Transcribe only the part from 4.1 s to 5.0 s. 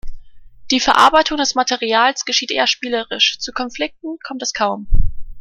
kommt es kaum.